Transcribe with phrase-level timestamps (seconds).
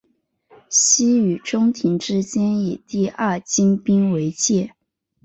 [0.67, 4.73] 西与中延之间以第二京滨为界。